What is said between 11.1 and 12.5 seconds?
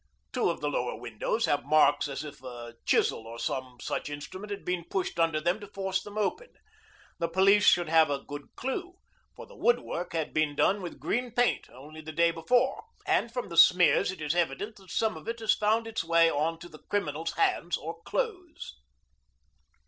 paint only the day